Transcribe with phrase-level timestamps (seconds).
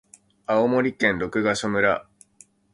[0.47, 2.07] 青森県六ヶ所村